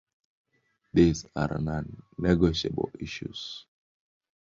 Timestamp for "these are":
0.93-1.59